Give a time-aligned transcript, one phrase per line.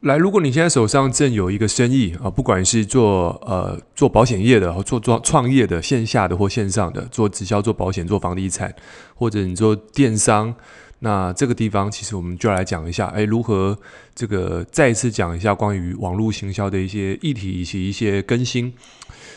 [0.00, 8.72] 来，如果你现在手上正有一个生意啊，不管是做呃做保险业的，或做做创业的，线下的或线上的，做直销、做保险、做房地产，
[9.14, 10.54] 或者你做电商，
[10.98, 13.76] 那这个地方其实我们就来讲一下，哎，如何
[14.14, 18.72] 这个再一次讲一下关于网络行销的一些议题以及一些更新。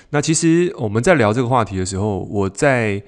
[0.09, 3.01] 那其实我们在聊这个话题的时候，我在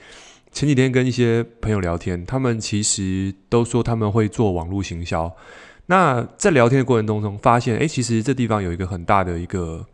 [0.53, 5.31] 前几天跟一些朋友聊天，他们其实都说他们会做网络行销。
[5.91, 9.85] 那在聊天的过程当中，发现，哎，其实这地方有一个很大的一个，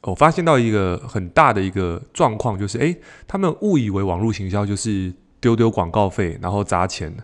[0.00, 2.96] 我 发现到一个很大的一个状况，就是，哎，
[3.28, 7.14] 他们误以为网络行销就是丢丢广告费，然后砸钱。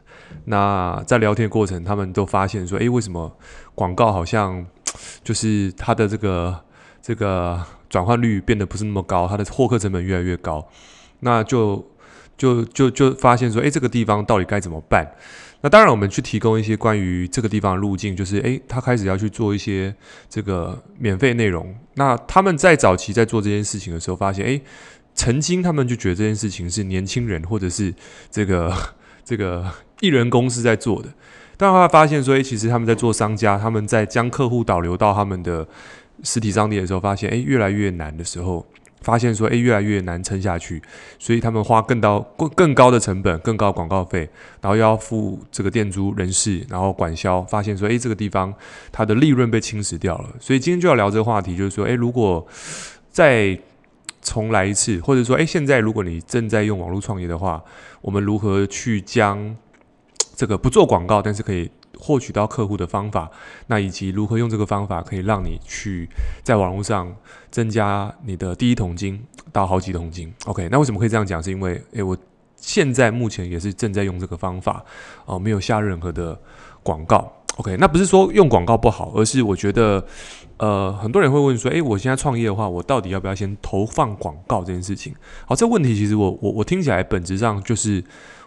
[0.45, 3.35] 那在聊天的过程，他们都发现说，哎，为什么
[3.75, 4.67] 广告好像
[5.25, 6.65] 就是它的这个
[7.01, 10.69] 这个转换率变得不是那么高，它的获客成本越来越高，
[11.21, 11.83] 那就
[12.37, 15.11] 就就就发现说，哎，这个地方到底该怎么办？
[15.63, 19.93] 那当然，我们去提供一些关于这个地方的路径，就是诶，他开始要去做一些
[20.29, 21.75] 这个免费内容。
[21.95, 24.63] 那他们在早期在做这件事情的时候，发现诶，
[25.15, 27.93] 曾经他们就觉得这件事情是年轻人或者是
[28.31, 28.73] 这个
[29.25, 29.65] 这个
[30.01, 31.09] 艺人公司在做的。
[31.57, 35.67] 但后来发现说，诶，其实他们在做商家，他们在将客户导流到他们的
[36.23, 38.65] 实体商店的时候，发现诶，越来越难的时候。
[39.07, 40.83] 发现说，诶，越来越难撑下去，
[41.17, 44.29] 所以他们花更高、更更高的成本、更高广告费，
[44.61, 47.41] 然后又要付这个店租、人事，然后管销。
[47.43, 48.53] 发现说，诶，这个地方
[48.91, 50.31] 它的利润被侵蚀掉了。
[50.41, 52.45] 所以今天就要聊这个话题，就是说，诶，如果
[53.13, 53.57] 再
[54.23, 57.63] 重来一次，或者说，诶，现在如果你正在用网络创业的话，
[58.01, 59.57] 我们如何去将
[60.35, 63.31] 这个不做广告，但是可以获取到客户的方法，
[63.67, 66.09] 那以及如何用这个方法可以让你去
[66.43, 67.15] 在网络上
[67.51, 70.33] 增加你的第一桶金到好几桶金。
[70.45, 71.43] OK，那为什么可以这样讲？
[71.43, 72.17] 是因为诶，我
[72.57, 74.85] 现在目前也是正在用这个方法
[75.25, 76.39] 哦、没有下任何的
[76.83, 77.33] 广告。
[77.57, 80.05] OK，那不是说用广告不好，而是我觉得
[80.59, 85.15] 呃，很多人会问说，诶，我现在创业的话，我到底要不要先投放广告这件事情？
[85.47, 88.05] 好，这个问题其实我我我听起来本质上就是，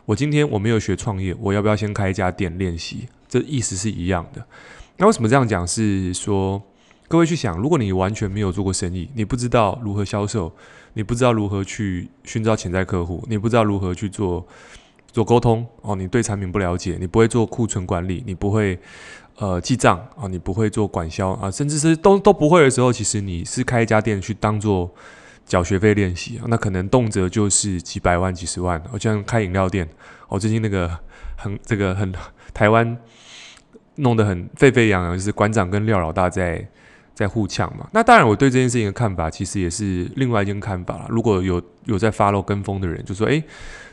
[0.10, 3.08] 我今天我没有学创业，我要不要先开一家店练习？
[3.28, 4.44] 这意思是一样的。
[4.98, 5.68] 那为什么这样讲？
[5.68, 6.60] 是说
[7.08, 10.52] 各位去想，如果你完全没有做过生意，你不知道如何销售，
[10.94, 14.44] 你不知道如何去寻找潜在客户，你不知道如何去做
[15.12, 18.80] 做沟通哦，你对产品不了解，你不会做库存管理，你不会
[19.38, 24.92] 呃记账啊，你不会做管销啊，甚至是都都不会的时候，其实你是开一家店去当做
[25.50, 28.82] 缴学费练习，那可能动辄就是几百万、几十万。
[28.94, 29.86] 我像开饮料店，
[30.30, 30.98] 哦，最近那个
[31.36, 32.14] 很这个很
[32.54, 32.98] 台湾。
[34.02, 36.66] 弄得很沸沸扬扬，就是馆长跟廖老大在
[37.14, 37.86] 在互呛嘛。
[37.92, 41.06] 那当然，我对这件事情的看法，其实也是另外一件看法啦。
[41.10, 43.44] 如果有有在 follow 跟风的人，就说：诶，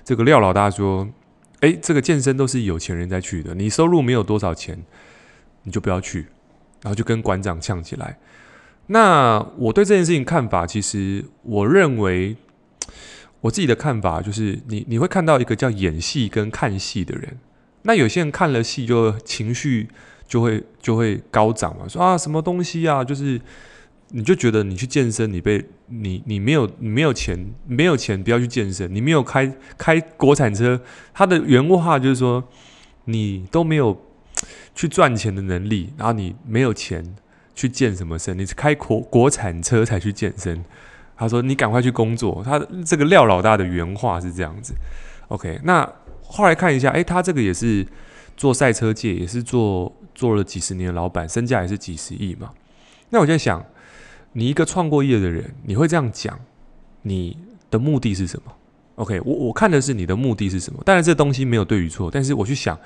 [0.05, 1.09] 这个廖老大说，
[1.59, 4.81] 诶，这个健身都是有钱人在去的，你收入没有多少钱，
[5.65, 6.27] 你就不要去。
[6.83, 8.16] 然后就跟馆长呛起来。
[8.88, 12.36] 那我对这件事情看法，其实我认为
[13.42, 17.38] 我自己的看法就是，你你会看到一个叫演戏跟看戏的人。
[17.82, 19.88] 那有些人看了戏就情绪
[20.26, 23.41] 就会就会高涨嘛，说啊什么东西啊，就是
[24.10, 30.80] 你就觉得你去健身，你被你你没有你没有钱没有钱不要去健身，你没有开开国产车，
[31.14, 32.42] 他的原话就是说
[33.04, 34.00] 你都没有
[34.74, 37.14] 去赚钱的能力，然后你没有钱
[37.56, 40.65] 去健什么身，你是开国国产车才去健身。
[41.17, 44.72] 他说你赶快去工作，他这个廖老大的原话是这样子。
[45.27, 45.93] OK，那。
[46.28, 47.87] 后来看一下，诶，他这个也是
[48.37, 52.50] 做赛车界，也是做做了几十年的老板，身价也是几十亿嘛。
[53.11, 53.65] 那我在想，
[54.33, 56.37] 你一个创过业的人，你会这样讲，
[57.03, 57.39] 你
[57.71, 58.53] 的目的是什么
[58.97, 60.83] ？OK，我我看的是你的目的是什么。
[60.84, 62.77] 当然，这东西没有对与错，但是我去想，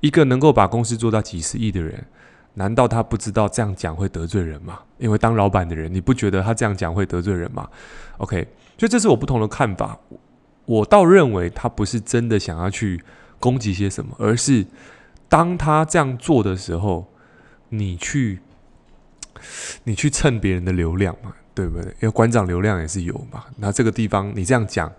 [0.00, 2.04] 一个能够把公司做到几十亿的人，
[2.54, 4.80] 难道他不知道这样讲会得罪人吗？
[4.98, 7.68] 因为当老板的人，你不觉得他这样讲会得罪人吗
[8.18, 8.46] ？OK，
[8.76, 9.98] 所以这是我不同的看法。
[10.66, 13.02] 我倒认为他不是真的想要去
[13.38, 14.66] 攻击些什么，而是
[15.28, 17.06] 当他这样做的时候，
[17.70, 18.40] 你去
[19.84, 21.86] 你去蹭别人的流量嘛，对不对？
[21.86, 23.44] 因为馆长流量也是有嘛。
[23.56, 24.90] 那这个地方你这样讲，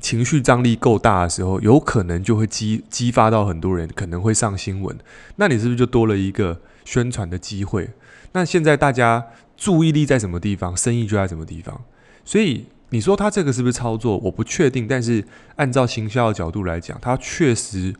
[0.00, 4.96] 情绪张力够大的时候，有可能就会激激发到很多人，可能会上新闻。
[5.36, 7.90] 那你是不是就多了一个宣传的机会？
[8.32, 9.24] 那现在大家
[9.56, 11.82] 注意力在什么地方，生意就在什么地方，
[12.24, 12.66] 所以。
[12.90, 14.16] 你说他这个是不是操作？
[14.18, 15.24] 我不确定，但是
[15.56, 17.92] 按照行销的角度来讲，他确实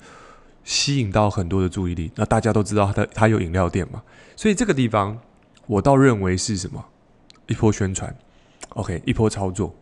[0.62, 2.12] 吸引到很多的注意力。
[2.14, 4.00] 那大家都知道他他有饮料店嘛，
[4.36, 5.18] 所以这个地方
[5.66, 6.84] 我倒认为是什么？
[7.46, 8.14] 一波宣传
[8.70, 9.74] ，OK，一波操作，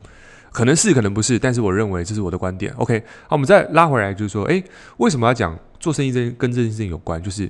[0.50, 2.72] 可能是可能不是，但是我认为这是我的观点。
[2.74, 2.98] OK，
[3.28, 4.64] 好，我们再拉回来，就是说，诶，
[4.96, 7.22] 为什么要讲做生意这跟这件事情有关？
[7.22, 7.48] 就是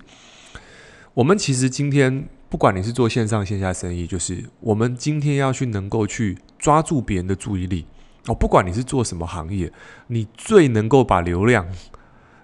[1.14, 7.86] 我们其实今天不管你是做线上线下生意，就是我们今天要去能够去抓住别人的注意力
[8.26, 8.34] 哦。
[8.34, 9.72] 不管你是做什么行业，
[10.08, 11.66] 你最能够把流量，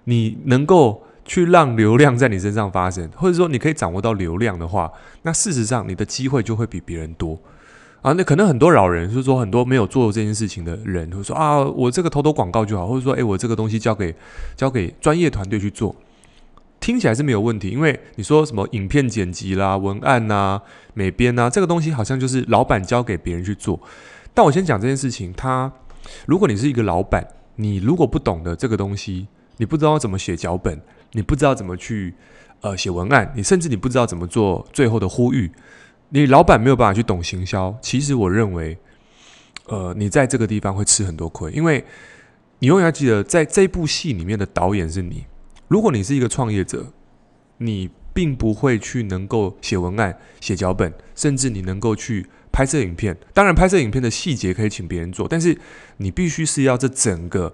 [0.05, 4.91] 你能够去让流量在你身上发生，或者说你可以掌握到流量的话，
[5.21, 7.39] 那事实上你的机会就会比别人多。
[8.01, 14.15] 啊，那可能很多老人，就是说很多没有做这件事情的人，会说啊，我这个投投广告就好，或者说，诶，我这个东西交给
[14.55, 15.95] 交给专业团队去做，
[16.79, 20.59] 听起来是没有问题，因为你说什么影片剪辑啦、文案呐、
[20.95, 23.79] 美编呐，这个东西好像就是老板交给别人去做。
[24.33, 25.71] 但我先讲这件事情，他
[26.25, 27.27] 如果你是一个老板，
[27.57, 29.27] 你如果不懂得这个东西，
[29.57, 32.13] 你不知道怎么写脚本，你不知道怎么去
[32.61, 35.51] 呃写文案，你甚至你不知道怎么做最后的呼吁。
[36.09, 38.77] 你老板没有办法去懂行销，其实我认为，
[39.67, 41.85] 呃，你在这个地方会吃很多亏，因为
[42.57, 45.25] 你永远要记得，在这部戏里面的导演是你。
[45.67, 46.87] 如果你是一个创业者，
[47.57, 53.15] 你并不会去能够写文案、写脚本，甚至你能够去拍摄影片。
[53.33, 55.55] 当然，拍摄影片的细节可以请别人做，但是
[55.97, 57.53] 你必须是要这整个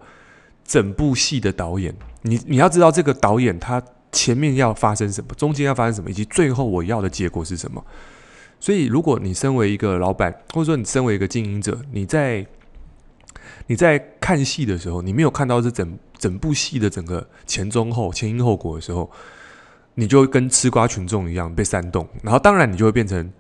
[0.66, 1.96] 整部戏的导演。
[2.24, 3.82] 你你要知道这个导演他
[4.12, 7.84] 前面要发生什么，中间要发生什么，以及最后我要的结果是什么。
[8.60, 12.46] 所以，如果你身为一个老板，或者说你身为一个经营者，你在
[13.68, 19.12] 你在看戏的时候，你没有看到这整整部戏的整个前中后、前因后果的时候，
[19.96, 23.32] 你就会跟吃瓜群众一样被煽动，然后当然你就会变成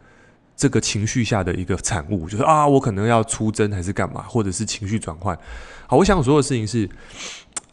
[0.55, 5.37] 这个情绪下的一个产物，就是啊，我可能要出征还是干嘛，或者是情绪转换。
[5.87, 6.89] 好，我想所有事情是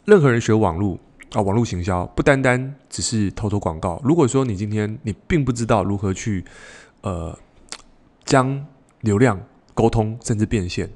[0.05, 0.97] 任何人学网络
[1.33, 4.01] 啊，网络行销不单单只是投投广告。
[4.03, 6.43] 如果说你今天你并不知道如何去
[7.01, 7.37] 呃，
[8.25, 8.65] 将
[9.01, 9.41] 流量
[9.73, 10.89] 沟通甚至变现，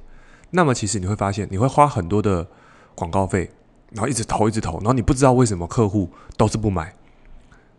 [0.51, 2.48] 那么其实你会发现，你会花很多的
[2.95, 3.50] 广告费，
[3.92, 6.94] 然后一直投一直投，然后你不知道为什么客户都是不买。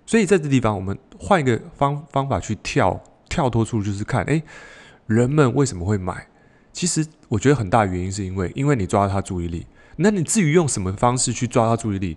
[0.04, 2.98] 所以在这地方，我们换一个方方法去跳
[3.38, 4.42] 跳脱出，就是看，诶，
[5.06, 6.26] 人们为什么会买？
[6.72, 9.64] 其实我觉得很大原因是因为，因为你抓到他注意力。
[9.94, 12.16] 那你至于用什么方式去抓他注意力？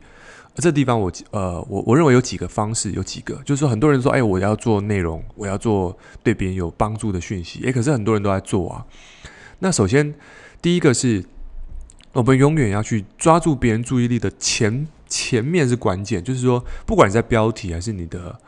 [0.56, 8.84] 这地方我呃，我我认为有几个方式，有几个，就是说很多人说，哎，我要做内容，我要做对别人有帮助的讯息，哎，可是很多人都在做啊。
[9.60, 10.16] 那首先
[10.60, 11.24] 第一个是，
[12.14, 18.40] 我们永远要去抓住别人注意力的前前面是关键，就是说，不管你在标题还是你的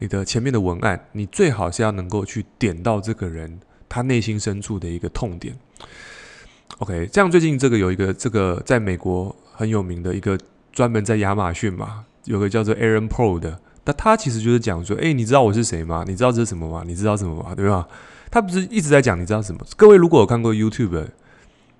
[0.00, 5.56] 你的前面的文案，你最好是要能够去点到这个人他内心深处的一个痛点。
[6.78, 10.36] OK，这样最近这个有一个这个在美国很有名的一个。
[10.72, 16.04] 专门在亚马逊嘛，有个叫做 Aaron Pro 的，那他其实就是讲说，哎，你知道我是谁吗？
[16.06, 16.84] 你知道这是什么吗？
[16.86, 17.52] 你知道什么吗？
[17.56, 17.88] 对吧？
[18.30, 19.60] 他不是一直在讲你知道什么？
[19.76, 21.08] 各位如果有看过 YouTube，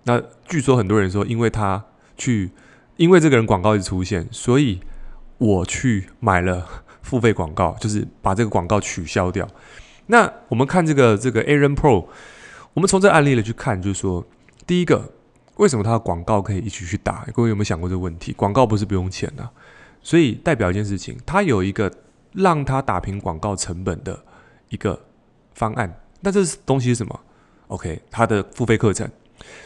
[0.03, 1.85] 那据说很多人说，因为他
[2.19, 2.51] 去，
[2.97, 4.81] 因为这个人广告一直出现，所以
[5.39, 6.67] 我去买了
[7.11, 9.47] 付费广告，就是把这个广告取消掉。
[10.07, 12.07] 那我们看这个这个 Aaron Pro，
[12.75, 14.25] 我们从这案例来去看，就是说，
[14.67, 15.13] 第一个。
[15.57, 17.27] 为什么他的广告可以一起去打？
[17.35, 18.33] 各位有没有想过这个问题？
[18.33, 19.47] 广告不是不用钱的，
[20.01, 21.93] 所以代表一件事情，他有一个
[22.33, 24.19] 让他打平广告成本的
[24.71, 24.99] 一个
[25.53, 26.01] 方案。
[26.21, 27.21] 那这东西是什么
[27.67, 29.07] ？OK，他的付费课程，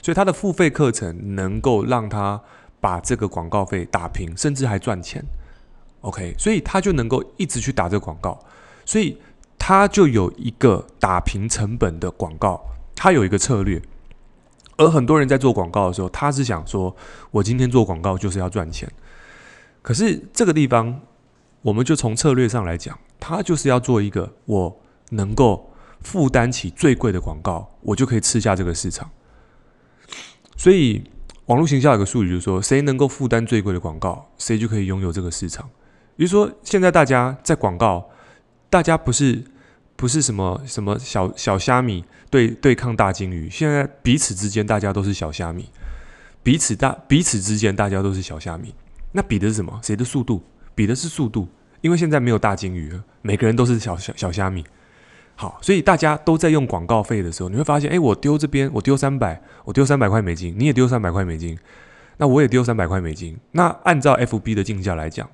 [0.02, 2.43] 所以他的付费课程能够让他
[2.81, 5.25] 把这个广告费打平，甚至还赚钱。
[6.05, 8.39] OK，所以他就能够一直去打这个广告，
[8.85, 9.19] 所以
[9.59, 12.63] 他就有一个打平成本的广告，
[12.94, 13.81] 他有一个策略。
[14.77, 16.94] 而很多人在做广告的时候，他是想说
[17.32, 18.91] ：“我今天做广告就是要赚钱。”
[19.81, 21.01] 可是这个地方，
[21.63, 24.81] 我们就从策略上来讲，他就是要做一个我
[25.11, 29.08] 能够负担起最贵的广告，我就可以吃下这个市场。
[30.56, 31.03] 所以，
[31.46, 35.70] 网络行销有个术语就是说：谁能够负担最贵的广告，谁就可以拥有这个市场。
[36.17, 38.11] 比如说，现在大家在广告，
[38.69, 39.44] 大家不是。
[39.97, 45.71] 不是什么什么小小虾米对对抗大鲸鱼，现在彼此之间大家都是小虾米，
[46.43, 48.75] 彼此大彼此之间大家都是小虾米。
[49.13, 49.79] 那比的是什么？
[49.85, 50.43] 谁的速度？
[50.75, 51.47] 比的是速度，
[51.81, 52.93] 因为现在没有大鲸鱼，
[53.23, 54.65] 每个人都是小小小虾米。
[55.37, 61.56] 好，所以大家都在用广告费的时候，你会发现，哎，我丢这边，我丢三百，我丢三百块美金，你也丢三百块美金，
[62.17, 63.39] 那我也丢三百块美金。
[63.53, 65.31] 那按照 FB 的竞价来讲，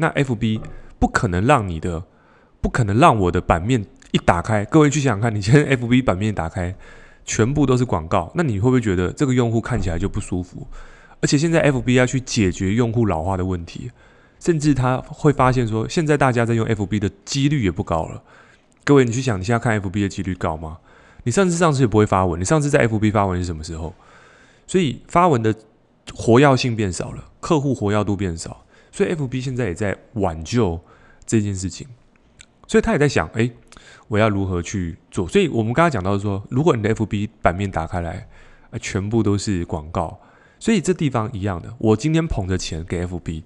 [0.00, 0.60] 那 FB
[0.98, 2.02] 不可能让你的，
[2.60, 3.86] 不可能让我的版面。
[4.12, 6.74] 一打开，各位去想想看，你现在 FB 版面打开，
[7.24, 10.66] 全部都是广告，那你会不会觉得这个用户看起来就不舒服？
[11.20, 13.90] 而且现在 FB 要去解决用户老化的问题，
[14.40, 18.22] 甚至他会发现说，现在大家在用 FB 的几率也不高了。
[18.82, 20.78] 各位，你去想，你现在看 FB 的几率高吗？
[21.22, 23.94] 你上次上次也不会发文，你上次在 FB 发文是什么时候？
[24.66, 25.54] 所以发文的
[26.12, 30.80] 活跃性变少了，客户活跃度变少，所以 FB 现在也在挽救
[31.26, 31.86] 这件事情。
[32.66, 33.50] 所以他也在想，哎，
[34.08, 35.26] 我要如何去做？
[35.26, 38.28] 所以我们刚才讲到说，如果你的 FB 版面打开来，
[38.80, 40.20] 全部都是广告，
[40.60, 43.42] 所以这地方一样的，我今天捧着钱给 FB，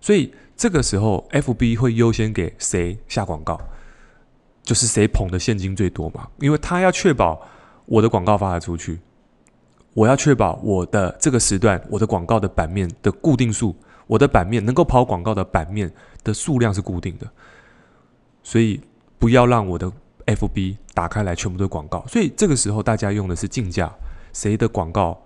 [0.00, 3.60] 所以这个时候 FB 会优先给谁下广告？
[4.62, 6.28] 就是谁捧的现金最多嘛？
[6.38, 7.40] 因为他要确保
[7.86, 9.00] 我的广告发得出去。
[9.94, 13.74] 我要确保我的这个时段，我的广告的版面的固定数，
[14.08, 15.92] 我的版面能够跑广告的版面
[16.24, 17.30] 的数量是固定的，
[18.42, 18.80] 所以
[19.20, 19.92] 不要让我的
[20.26, 22.04] FB 打开来全部都是广告。
[22.08, 23.88] 所以这个时候大家用的是竞价，
[24.32, 25.16] 谁的广告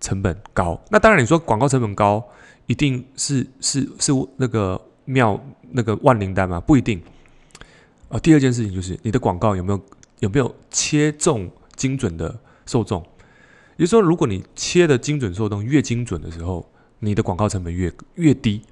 [0.00, 0.80] 成本高？
[0.90, 2.22] 那当然你说广告成本高，
[2.66, 6.60] 一定是是是那个妙那个万灵丹吗？
[6.60, 7.02] 不一定。
[8.10, 9.80] 啊，第二件事情就是你的广告有没有
[10.20, 13.02] 有没有切中精准的受众？
[13.76, 16.64] 也就是说，如果你切的精准受众越精准的时候，
[17.04, 18.62] 你的广告成本越越低。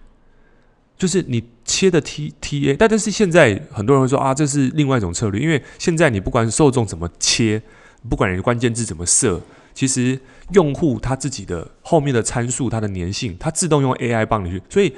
[0.96, 7.60] 就是你切的 T T A，但但是现在很多人会说啊，这是另外一种策略，因为现在你不管受众怎么切，
[8.08, 9.40] 不管你的关键字怎么设，
[9.74, 10.20] 其实
[10.52, 14.94] 用户他自己的后面的参数，它的粘性，它自动用 AI 帮你去，所以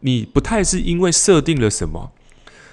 [0.00, 2.10] 你不太是因为设定了什么。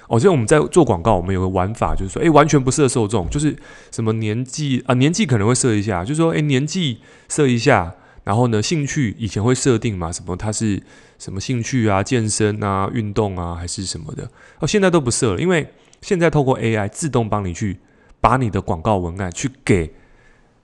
[0.08, 3.54] 哦，所以我们在做广告，我们有个玩法，就是说，诶，完全不设受众，就是
[3.92, 6.98] 什么年纪啊，年纪可能会设一下，就是说，诶，年纪
[7.28, 7.94] 设一下，
[8.30, 10.80] 然后呢，兴趣以前会设定嘛，什么他是
[11.18, 15.68] 什么兴趣啊，健身啊，运动啊，还是什么的，哦，现在都不设了，因为
[16.00, 17.80] 现在透过 AI 自动帮你去
[18.20, 19.92] 把你的广告文案去给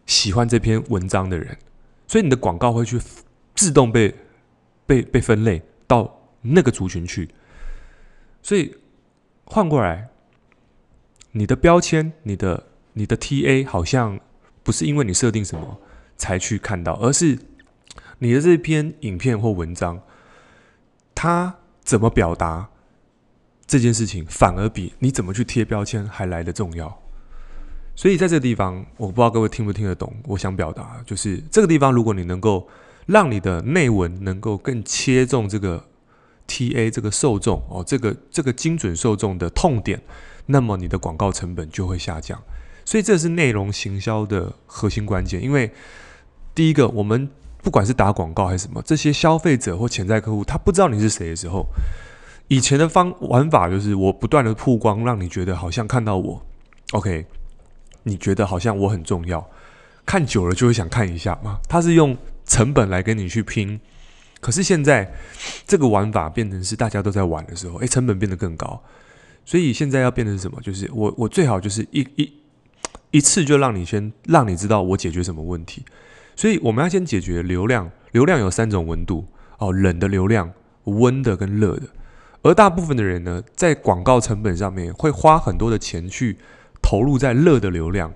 [0.06, 1.58] 喜欢这篇文章的人，
[2.06, 3.00] 所以你的广告会去
[3.56, 4.14] 自动被
[4.86, 7.28] 被被分类到那个族群去，
[8.40, 8.72] 所以。
[9.48, 10.08] 换过来，
[11.30, 14.18] 你的标签、你的、你的 TA 好像
[14.64, 15.78] 不是因为你设定什么
[16.16, 17.38] 才去看到，而是
[18.18, 20.00] 你的这篇影片或文章，
[21.14, 22.68] 它怎么表达
[23.66, 27.02] 这件事情，反而比你怎么去贴标签还来得重要。
[27.94, 32.68] 所以在这个地方，我不知道各位听不听得懂，我想表达就是这个地方，如果你能够
[33.06, 35.84] 让你的内文能够更切中这个。
[36.48, 40.00] T A 这个受众哦，这个这个精准受众的痛点，
[40.46, 42.40] 那么你的广告成本就会下降。
[42.84, 45.42] 所以这是内容行销的核心关键。
[45.42, 45.72] 因为
[46.54, 47.28] 第一个，我们
[47.66, 51.66] 不管是打广告还是什么，这些消费者或潜在客户他不知道你是谁的时候，
[52.46, 56.40] 以前的方玩法就是我不断的曝光，让你觉得好像看到我
[56.92, 57.26] ，OK，
[58.04, 59.44] 你觉得好像我很重要，
[60.06, 61.58] 看久了就会想看一下嘛。
[61.68, 63.80] 他是用成本来跟你去拼。
[64.40, 65.12] 可是现在
[65.66, 68.80] 这个玩法变成是大家都在玩的时候，诶，成本变得更高，
[69.44, 70.60] 所以现在要变成什么？
[70.62, 72.32] 就是我我最好就是一一
[73.10, 75.84] 一次就让你先让你知道我解决什么问题，
[76.36, 79.26] 所以我们要先解决流量，流量有三种温度
[79.58, 80.52] 哦，冷的流量、
[80.84, 81.88] 温的跟热的，
[82.42, 86.36] 而大部分的人呢，在广告成本上面会花很多的钱去
[86.82, 88.12] 投入在热的流量，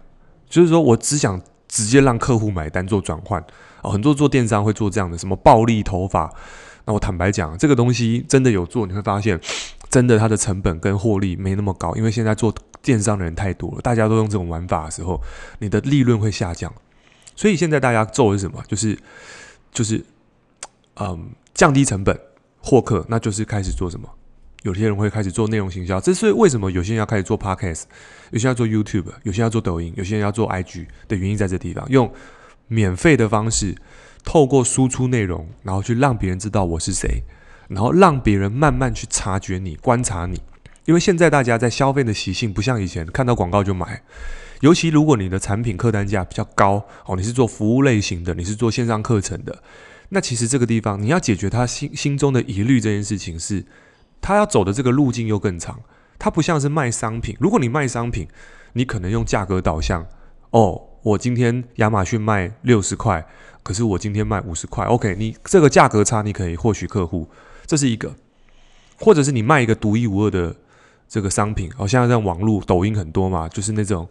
[0.48, 3.42] 就是说我只想直接让客户买单做转换。
[3.82, 6.30] 哦，很多做电商会做这样的什么暴力投法，
[6.84, 9.40] 那我坦白讲，这个东西真的有做，你会发现，
[9.88, 15.18] 真的它的成本跟获利没那么高，因为现在做电商的人太多了，大家都用这种玩法的时候，
[15.60, 16.70] 你的利润会下降。
[17.40, 18.62] 所以现在大家做的是什么？
[18.68, 18.98] 就是
[19.72, 20.04] 就是，
[20.96, 22.14] 嗯，降低成本
[22.58, 24.06] 获客，那就是开始做什么？
[24.62, 27.84] 有些人会开始做内容行销，这是为什么有些人要开始做 Podcast，
[28.30, 32.12] 有些人要做 YouTube，有些人要做抖音，有些人要做 IG 的原因在这地方用。
[32.68, 33.74] 免费的方式，
[34.22, 37.24] 透过输出内容，然后去让别人知道我是谁，
[37.68, 40.42] 然后让别人慢慢去察觉你、观察你。
[40.84, 44.02] 因为现在大家在消费的习性不像以前，看到广告就买。
[44.60, 49.62] 尤其如果你的产品客单价比较高，哦，你是做服务类型的，你是做线上课程的，
[50.10, 53.64] 那其实这个地方你要解决他心心中的疑虑，这件事情是
[54.20, 55.80] 他要走的这个路径又更长。
[56.18, 58.28] 他不像是卖商品，如果你卖商品，
[58.74, 60.06] 你可能用价格导向，
[60.50, 60.86] 哦。
[61.02, 63.26] 我今天亚马逊卖六十块，
[63.62, 64.84] 可是我今天卖五十块。
[64.84, 67.26] OK，你这个价格差，你可以获取客户，
[67.64, 68.10] 这是一个；
[68.98, 70.54] 或者是你卖一个独一无二的
[71.10, 74.08] 这个商品，好像在网络抖音很多嘛，就是那种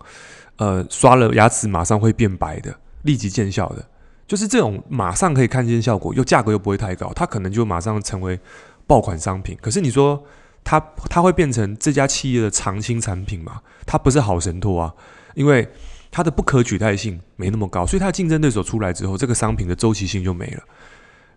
[0.58, 3.84] 呃刷了牙齿马上会变白的，立即见效的，
[4.28, 8.40] 就是这种马上可以看见效果，又价格又不会太高，它可能就马上成为
[8.86, 9.58] 爆款商品。
[9.62, 10.24] 可是你说
[10.64, 10.80] 它
[11.10, 13.62] 它会变成这家企业的长青产品吗？
[13.88, 14.94] 它不是好神托啊，
[15.34, 15.68] 因为。
[16.12, 20.64] 它的不可取代性没那么高，所以它的竞争对手出来之后，这个商品的周期性就没了。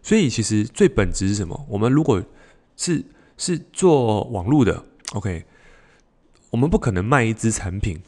[0.02, 1.66] 所以其实最本质是什么？
[1.68, 2.22] 我们如果
[2.74, 3.04] 是
[3.36, 5.44] 是做网络的，OK，
[6.52, 8.02] 我们不可能卖一支产品，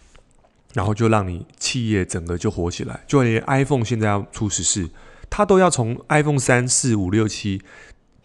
[0.74, 3.00] 然后就让你企业整个就火起来。
[3.06, 4.90] 就连 iPhone 现在要出十四，
[5.30, 7.62] 它都要从 iPhone 三四五六七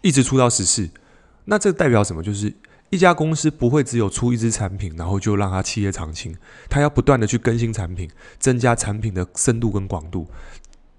[0.02, 0.90] 一直出到十四，
[1.46, 2.22] 那这代表什么？
[2.22, 2.54] 就是
[2.90, 6.36] 一家公司不会只有出一支产品，然后就让它企业长青，
[6.68, 10.28] 它要不断的去更新产品，增加产品的深度跟广度，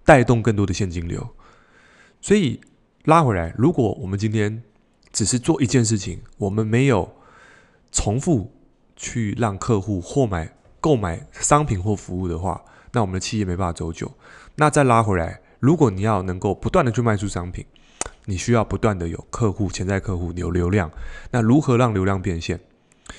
[0.03, 1.29] 带动更多的现金流。
[2.19, 2.59] 所以
[3.03, 4.63] 拉回来，如果我们今天
[5.13, 7.15] 只是做一件事情，我们没有
[7.91, 8.51] 重复
[9.01, 10.47] 去让客户或买
[10.79, 14.09] 购买商品或服务的话，那我们的企业没办法走久。
[14.55, 17.65] 那再拉回来，如果你要能够不断的去卖出商品，
[18.25, 20.89] 你需要不断的有客户、潜在客户有流量。
[21.31, 22.59] 那如何让流量变现？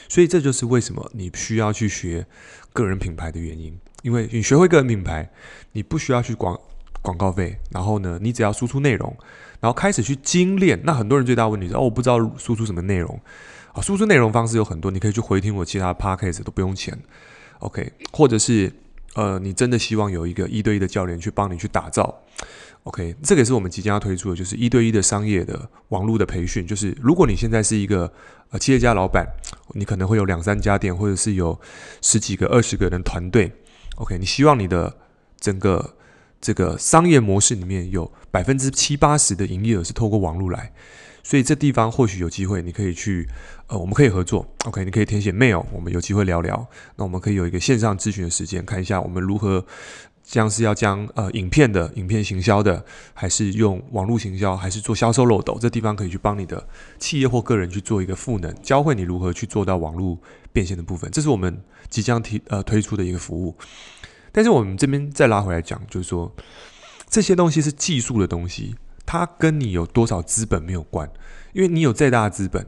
[0.08, 2.24] 所以这就是为什么你需要去学
[2.72, 3.76] 个人品牌的原因。
[4.02, 5.28] 因为你学会个人品牌，
[5.72, 6.58] 你不需要去广
[7.02, 9.16] 广告费，然后呢，你只要输出内容，
[9.60, 10.80] 然后开始去精炼。
[10.84, 13.20] 那很多人最大问题是哦，我不知道输出什么内容
[13.72, 13.82] 啊。
[13.82, 16.98] 输出内容方式有很多，你可以去回听我其他的 podcast 都不用钱。
[17.58, 18.72] OK，或者是
[19.14, 22.22] 呃，你真的希望有一个一对一的教练去帮你去打造。
[22.84, 26.66] OK，这个也是我们即将要推出的，就是一对一的商业的网络的培训。
[26.66, 28.12] 就是如果你现在是一个
[28.50, 29.24] 呃企业家老板，
[29.74, 31.60] 你可能会有两三家店，或者是有
[32.00, 33.52] 十几个、二十个人团队。
[33.96, 34.96] OK，你希望你的
[35.38, 35.94] 整个
[36.42, 40.72] 这个商业模式里面有百分之七八十的营业额是透过网络来，
[41.22, 43.26] 所以这地方或许有机会，你可以去
[43.68, 44.46] 呃，我们可以合作。
[44.64, 46.66] OK，你可以填写 mail，我们有机会聊聊。
[46.96, 49.64] 那我们可以有一个线上咨询的时间，看一下我们如何。
[50.24, 52.82] 将是要将呃影片的影片行销的，
[53.12, 55.58] 还是用网络行销，还是做销售漏斗？
[55.60, 56.64] 这地方可以去帮你的
[56.96, 60.16] 企业或个人去做一个赋能，教会你如何去做到网络
[60.52, 61.10] 变现的部分。
[61.10, 63.54] 这是我们即将提呃推出的一个服务。
[64.32, 66.34] 但是我们这边再拉回来讲，就是说
[67.08, 68.74] 这些东西是技术的东西，
[69.06, 71.08] 它跟你有多少资本没有关。
[71.52, 72.66] 因为你有再大的资本，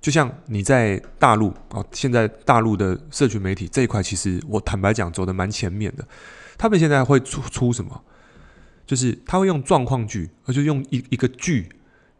[0.00, 6.06] 就像你在大陆啊，现在大陆的社群媒体这一块，其实我坦白讲，走的蛮前面的。
[6.56, 8.00] 他们现在会出出什么？
[8.86, 11.68] 就是他会用状况剧，而且用一一个剧，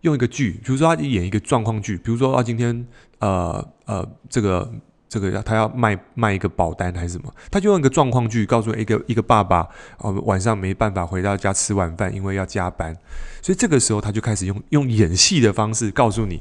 [0.00, 2.86] 用一个剧，比如说他演一个状况剧，比如说啊，今天
[3.18, 4.72] 呃呃，这个
[5.10, 12.96] 这个他要卖卖一个保单还是什么，他就用一个状况剧告诉一个一个爸爸，哦，晚上没办法回到家吃晚饭，因为要加班，
[13.42, 16.40] 所以这个时候他就开始用用演戏的方式告诉你，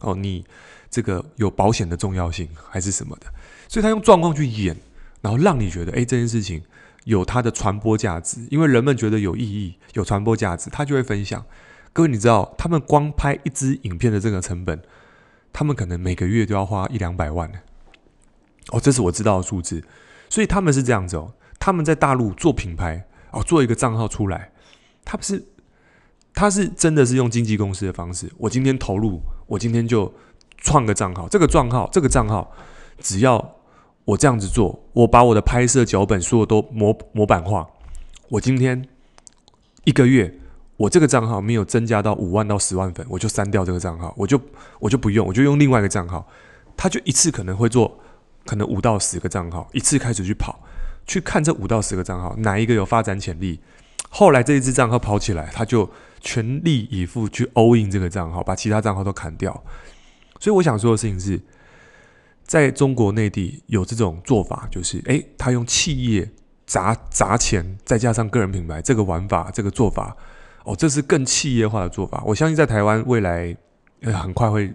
[0.00, 0.46] 哦，你
[0.88, 3.26] 这个有保险的重要性还是什么的，
[3.68, 4.74] 所以他用状况去演，
[5.20, 6.62] 然后让你觉得，哎，这件事情。
[7.04, 11.44] 有它的传播价值，因为人们觉得有意义、有传播价值，他就会分享。
[11.92, 14.80] 各位，你知道他们光拍一支影片的这个成本，
[15.52, 17.58] 他们可能每个月都要花一两百万呢。
[18.70, 19.82] 哦，这是我知道的数字。
[20.28, 24.52] 所以他们是这样子哦，他们在大陆做品牌哦，做一个账号出来，
[25.04, 25.44] 他不是，
[26.34, 28.32] 他是真的是用经纪公司的方式。
[28.38, 30.12] 我今天投入，我今天就
[30.58, 32.52] 创个账号，这个账号，这个账号
[32.98, 33.56] 只要。
[34.06, 37.66] 我这样子做，我把我的拍摄脚本所有都模模板化。
[38.28, 38.86] 我今天
[39.84, 40.40] 一个月，
[40.76, 44.38] 我这个账号没有增加到五万到十万粉，我就删掉这个账号，我就
[44.78, 46.28] 我就不用，我就用另外一个账号。
[46.76, 47.98] 他就一次可能会做，
[48.44, 50.60] 可能五到十个账号，一次开始去跑，
[51.06, 53.60] 去看这五到十个账号哪一个有发展潜力。
[54.08, 59.64] 后来这一支账号跑起来，他就全力以赴去 all in 这个账号，把其他账号都砍掉。
[60.38, 61.40] 所以我想说的事情是。
[62.46, 66.30] 在中国内地有这种做法，就是诶，他用企业
[66.66, 70.14] 砸砸钱，再加上个人品牌这个玩法，这个做法，
[70.64, 72.22] 哦，这是更企业化的做法。
[72.26, 73.56] 我相信在台湾未来，
[74.02, 74.70] 呃，很快会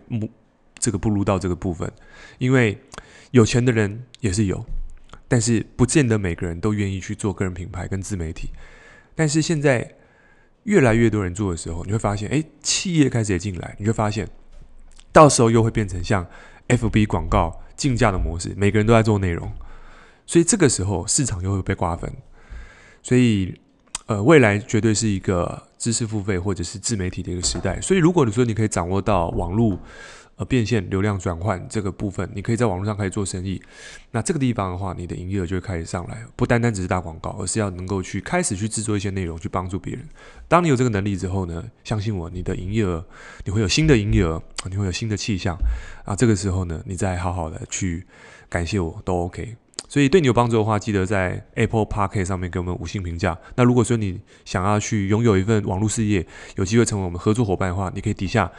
[0.79, 1.87] 这个步入到这个部分，
[2.39, 2.75] 因为
[3.31, 4.65] 有钱的人也是有，
[5.27, 8.49] 但是不见得每个人都愿意去做个人品牌跟自媒体。
[9.15, 9.95] 但是现在
[10.63, 14.27] 越来越多人做的时候，你会发现，诶，企业开始也进来，你会发现，
[15.11, 16.27] 到时候又会变成像。
[16.69, 19.51] FB 广告竞价的模式，每个人都在做内容，
[20.27, 22.13] 所以这个时候市场又会被瓜分，
[23.01, 23.59] 所以
[24.05, 27.81] 呃，未来绝对是一个知识付费或者是自媒体的一个时代。
[27.81, 29.79] 所以如果你说你可以掌握到网络。
[30.39, 33.61] 呃，变现、流量转换这个部分，你可以在网络上开始做生意。
[34.11, 40.07] 那这个地方的话，你的营业额就会开始上来，不单单只是打广告，而是要能够去开始去制作一些内容，去帮助别人。
[40.47, 43.05] 当你有这个能力之后呢，相信我，你的营业额
[43.43, 45.57] 你会有新的营业额，你会有新的气象
[46.05, 46.15] 啊。
[46.15, 48.07] 这个时候呢，你再好好的去
[48.47, 49.57] 感谢我都 OK。
[49.89, 53.37] 所以对你有帮助的话，记得在 Apple Park 上面给我们五星评价。
[53.55, 56.25] 那如果说你想要去拥有一份网络事业，
[56.55, 58.49] 有机会成为我们合作伙伴的话，你可以底下。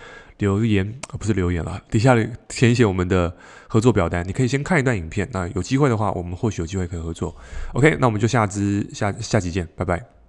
[0.41, 2.17] 留言啊，不是留言了，底下
[2.49, 3.37] 填写我们的
[3.69, 4.27] 合作表单。
[4.27, 7.37] 你可以先看一段影片，那有机会的话，我们或许有机会可以合作。
[7.75, 10.20] OK，那我们就下支下下集见，拜拜。